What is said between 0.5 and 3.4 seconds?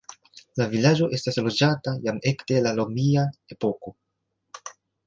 La vilaĝo estas loĝata jam ekde la romia